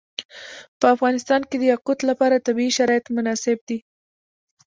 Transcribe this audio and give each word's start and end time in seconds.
په 0.79 0.85
افغانستان 0.95 1.41
کې 1.49 1.55
د 1.57 1.63
یاقوت 1.71 1.99
لپاره 2.09 2.43
طبیعي 2.47 2.71
شرایط 2.77 3.05
مناسب 3.17 3.57
دي. 3.67 3.77